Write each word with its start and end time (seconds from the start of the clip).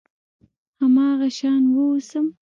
هماغه 0.79 1.27
شان 1.37 1.63
واوسم. 1.73 2.25